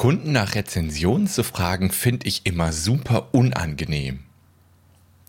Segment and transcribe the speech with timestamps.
[0.00, 4.20] Kunden nach Rezensionen zu fragen, finde ich immer super unangenehm.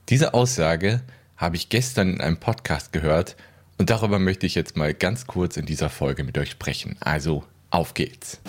[0.07, 1.01] Diese Aussage
[1.35, 3.35] habe ich gestern in einem Podcast gehört
[3.77, 6.95] und darüber möchte ich jetzt mal ganz kurz in dieser Folge mit euch sprechen.
[7.01, 8.39] Also auf geht's.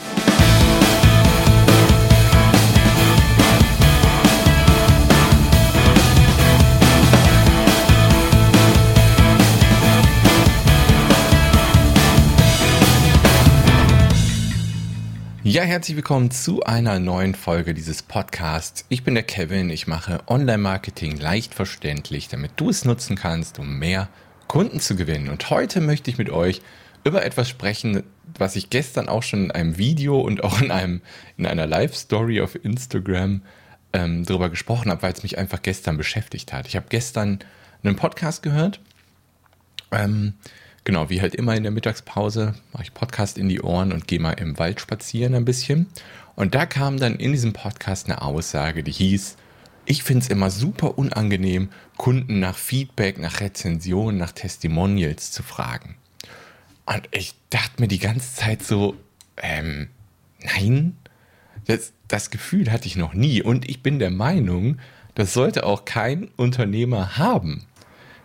[15.44, 18.84] Ja, herzlich willkommen zu einer neuen Folge dieses Podcasts.
[18.88, 23.80] Ich bin der Kevin, ich mache Online-Marketing leicht verständlich, damit du es nutzen kannst, um
[23.80, 24.08] mehr
[24.46, 25.28] Kunden zu gewinnen.
[25.28, 26.62] Und heute möchte ich mit euch
[27.02, 28.04] über etwas sprechen,
[28.38, 31.00] was ich gestern auch schon in einem Video und auch in, einem,
[31.36, 33.42] in einer Live-Story auf Instagram
[33.92, 36.68] ähm, darüber gesprochen habe, weil es mich einfach gestern beschäftigt hat.
[36.68, 37.40] Ich habe gestern
[37.82, 38.78] einen Podcast gehört,
[39.90, 40.34] ähm,
[40.84, 44.20] genau, wie halt immer in der Mittagspause, mache ich Podcast in die Ohren und gehe
[44.20, 45.86] mal im Wald spazieren ein bisschen.
[46.34, 49.36] Und da kam dann in diesem Podcast eine Aussage, die hieß,
[49.84, 55.96] ich finde es immer super unangenehm, Kunden nach Feedback, nach Rezensionen, nach Testimonials zu fragen.
[56.86, 58.96] Und ich dachte mir die ganze Zeit so,
[59.36, 59.88] ähm,
[60.40, 60.96] nein,
[61.66, 63.42] das, das Gefühl hatte ich noch nie.
[63.42, 64.78] Und ich bin der Meinung,
[65.14, 67.66] das sollte auch kein Unternehmer haben.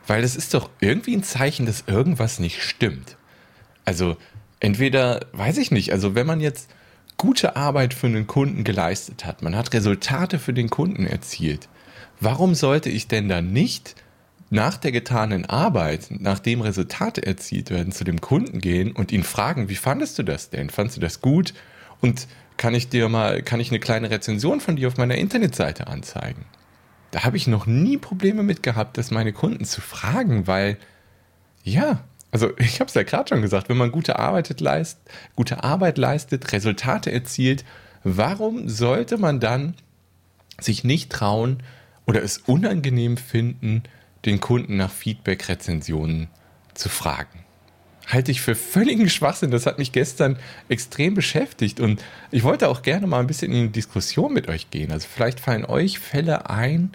[0.08, 3.18] Weil das ist doch irgendwie ein Zeichen, dass irgendwas nicht stimmt.
[3.86, 4.18] Also
[4.60, 6.70] entweder, weiß ich nicht, also wenn man jetzt
[7.18, 11.68] gute Arbeit für einen Kunden geleistet hat, man hat Resultate für den Kunden erzielt,
[12.20, 13.96] warum sollte ich denn dann nicht
[14.50, 19.68] nach der getanen Arbeit, nachdem Resultate erzielt werden, zu dem Kunden gehen und ihn fragen,
[19.68, 20.70] wie fandest du das denn?
[20.70, 21.54] Fandest du das gut?
[22.00, 25.88] Und kann ich dir mal, kann ich eine kleine Rezension von dir auf meiner Internetseite
[25.88, 26.46] anzeigen?
[27.12, 30.78] Da habe ich noch nie Probleme mit gehabt, das meine Kunden zu fragen, weil
[31.64, 35.00] ja, also ich habe es ja gerade schon gesagt, wenn man gute Arbeit, leist,
[35.36, 37.66] gute Arbeit leistet, Resultate erzielt,
[38.04, 39.76] warum sollte man dann
[40.60, 41.64] sich nicht trauen
[42.06, 43.84] oder es unangenehm finden,
[44.26, 46.28] den Kunden nach Feedback-Rezensionen
[46.74, 47.47] zu fragen?
[48.08, 49.52] Halte ich für völligen Schwachsinn.
[49.52, 50.38] Das hat mich gestern
[50.70, 54.72] extrem beschäftigt und ich wollte auch gerne mal ein bisschen in die Diskussion mit euch
[54.72, 54.92] gehen.
[54.92, 56.92] Also vielleicht fallen euch Fälle ein,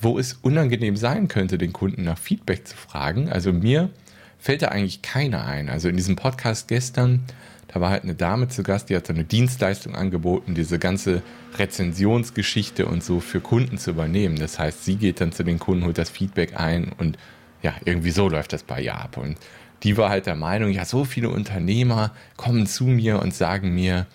[0.00, 3.28] wo es unangenehm sein könnte, den Kunden nach Feedback zu fragen.
[3.28, 3.90] Also mir
[4.38, 5.68] fällt da eigentlich keiner ein.
[5.68, 7.24] Also in diesem Podcast gestern,
[7.68, 11.22] da war halt eine Dame zu Gast, die hat so eine Dienstleistung angeboten, diese ganze
[11.56, 14.36] Rezensionsgeschichte und so für Kunden zu übernehmen.
[14.36, 17.18] Das heißt, sie geht dann zu den Kunden, holt das Feedback ein und
[17.62, 19.16] ja, irgendwie so läuft das bei ihr ab.
[19.16, 19.36] Und
[19.82, 24.06] die war halt der Meinung, ja, so viele Unternehmer kommen zu mir und sagen mir,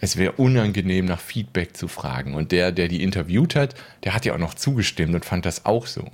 [0.00, 2.34] es wäre unangenehm, nach Feedback zu fragen.
[2.34, 5.66] Und der, der die interviewt hat, der hat ja auch noch zugestimmt und fand das
[5.66, 6.10] auch so.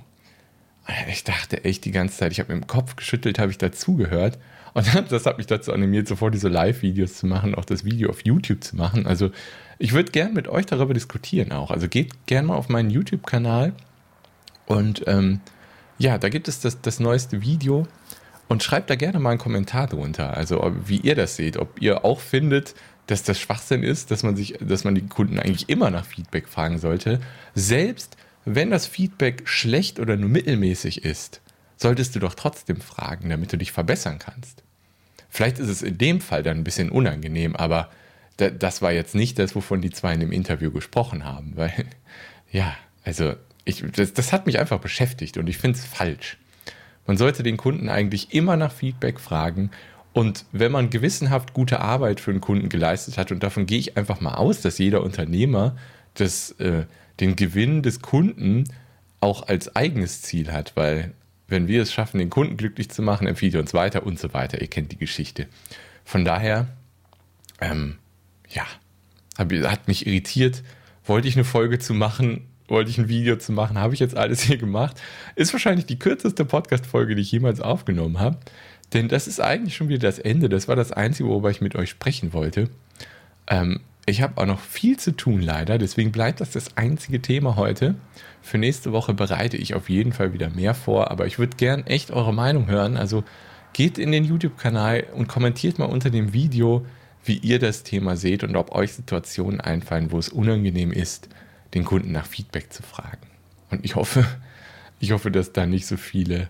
[1.09, 4.37] Ich dachte echt die ganze Zeit, ich habe mir im Kopf geschüttelt, habe ich dazugehört.
[4.73, 8.25] Und das hat mich dazu animiert, sofort diese Live-Videos zu machen, auch das Video auf
[8.25, 9.07] YouTube zu machen.
[9.07, 9.31] Also
[9.79, 11.71] ich würde gern mit euch darüber diskutieren auch.
[11.71, 13.73] Also geht gerne mal auf meinen YouTube-Kanal
[14.65, 15.39] und ähm,
[15.97, 17.87] ja, da gibt es das, das neueste Video
[18.47, 22.05] und schreibt da gerne mal einen Kommentar drunter, also wie ihr das seht, ob ihr
[22.05, 22.75] auch findet,
[23.07, 26.47] dass das Schwachsinn ist, dass man sich, dass man die Kunden eigentlich immer nach Feedback
[26.47, 27.19] fragen sollte.
[27.55, 31.41] Selbst wenn das Feedback schlecht oder nur mittelmäßig ist,
[31.75, 34.63] solltest du doch trotzdem fragen, damit du dich verbessern kannst.
[35.29, 37.89] Vielleicht ist es in dem Fall dann ein bisschen unangenehm, aber
[38.37, 41.73] das war jetzt nicht das, wovon die zwei in dem Interview gesprochen haben, weil,
[42.51, 43.33] ja, also
[43.65, 46.37] ich, das, das hat mich einfach beschäftigt und ich finde es falsch.
[47.07, 49.71] Man sollte den Kunden eigentlich immer nach Feedback fragen.
[50.13, 53.97] Und wenn man gewissenhaft gute Arbeit für einen Kunden geleistet hat, und davon gehe ich
[53.97, 55.75] einfach mal aus, dass jeder Unternehmer
[56.15, 56.85] das, äh,
[57.19, 58.65] den Gewinn des Kunden
[59.19, 61.13] auch als eigenes Ziel hat, weil
[61.47, 64.33] wenn wir es schaffen, den Kunden glücklich zu machen, empfiehlt er uns weiter und so
[64.33, 64.61] weiter.
[64.61, 65.47] Ihr kennt die Geschichte.
[66.03, 66.67] Von daher,
[67.61, 67.95] ähm,
[68.49, 68.65] ja,
[69.37, 70.63] hat mich irritiert,
[71.05, 74.17] wollte ich eine Folge zu machen, wollte ich ein Video zu machen, habe ich jetzt
[74.17, 75.01] alles hier gemacht.
[75.35, 78.37] Ist wahrscheinlich die kürzeste Podcast-Folge, die ich jemals aufgenommen habe.
[78.93, 80.49] Denn das ist eigentlich schon wieder das Ende.
[80.49, 82.69] Das war das Einzige, worüber ich mit euch sprechen wollte.
[83.47, 85.77] Ähm, ich habe auch noch viel zu tun, leider.
[85.77, 87.95] Deswegen bleibt das das einzige Thema heute.
[88.41, 91.11] Für nächste Woche bereite ich auf jeden Fall wieder mehr vor.
[91.11, 92.95] Aber ich würde gern echt eure Meinung hören.
[92.95, 93.25] Also
[93.73, 96.85] geht in den YouTube-Kanal und kommentiert mal unter dem Video,
[97.25, 101.27] wie ihr das Thema seht und ob euch Situationen einfallen, wo es unangenehm ist,
[101.73, 103.27] den Kunden nach Feedback zu fragen.
[103.69, 104.25] Und ich hoffe,
[104.99, 106.49] ich hoffe, dass da nicht so viele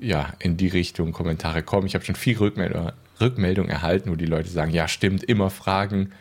[0.00, 1.86] ja, in die Richtung Kommentare kommen.
[1.86, 6.12] Ich habe schon viel Rückmeldung, Rückmeldung erhalten, wo die Leute sagen, ja, stimmt, immer fragen.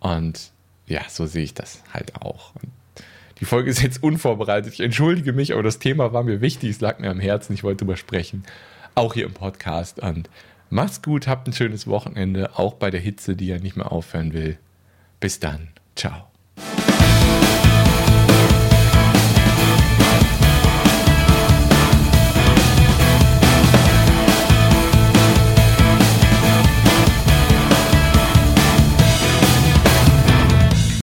[0.00, 0.50] Und
[0.86, 2.54] ja, so sehe ich das halt auch.
[2.56, 2.70] Und
[3.38, 4.74] die Folge ist jetzt unvorbereitet.
[4.74, 7.62] Ich entschuldige mich, aber das Thema war mir wichtig, es lag mir am Herzen, ich
[7.62, 8.44] wollte drüber sprechen.
[8.94, 10.00] Auch hier im Podcast.
[10.00, 10.28] Und
[10.68, 14.32] macht's gut, habt ein schönes Wochenende, auch bei der Hitze, die ja nicht mehr aufhören
[14.34, 14.58] will.
[15.20, 15.68] Bis dann.
[15.96, 16.29] Ciao.